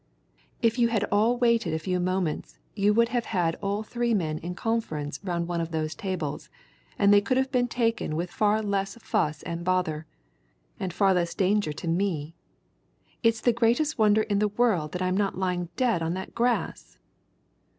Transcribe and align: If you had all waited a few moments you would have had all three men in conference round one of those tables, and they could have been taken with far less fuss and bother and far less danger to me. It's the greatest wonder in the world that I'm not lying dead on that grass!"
If 0.63 0.79
you 0.79 0.87
had 0.87 1.03
all 1.11 1.37
waited 1.37 1.75
a 1.75 1.77
few 1.77 1.99
moments 1.99 2.57
you 2.75 2.91
would 2.91 3.09
have 3.09 3.25
had 3.25 3.53
all 3.61 3.83
three 3.83 4.15
men 4.15 4.39
in 4.39 4.55
conference 4.55 5.19
round 5.23 5.47
one 5.47 5.61
of 5.61 5.69
those 5.69 5.93
tables, 5.93 6.49
and 6.97 7.13
they 7.13 7.21
could 7.21 7.37
have 7.37 7.51
been 7.51 7.67
taken 7.67 8.15
with 8.15 8.31
far 8.31 8.63
less 8.63 8.95
fuss 8.95 9.43
and 9.43 9.63
bother 9.63 10.07
and 10.79 10.91
far 10.91 11.13
less 11.13 11.35
danger 11.35 11.71
to 11.73 11.87
me. 11.87 12.33
It's 13.21 13.41
the 13.41 13.53
greatest 13.53 13.99
wonder 13.99 14.23
in 14.23 14.39
the 14.39 14.47
world 14.47 14.93
that 14.93 15.03
I'm 15.03 15.15
not 15.15 15.37
lying 15.37 15.69
dead 15.75 16.01
on 16.01 16.15
that 16.15 16.33
grass!" 16.33 16.97